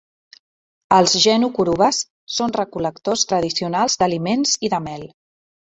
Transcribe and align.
Els 0.97 1.13
Jenu 1.25 1.49
Kurubas 1.59 2.01
són 2.39 2.57
recol·lectors 2.59 3.29
tradicionals 3.33 4.03
d'aliments 4.03 4.61
i 4.69 4.75
de 4.77 4.83
mel. 4.91 5.11